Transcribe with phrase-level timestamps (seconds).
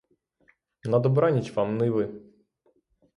[0.85, 2.09] На добраніч вам, ниви.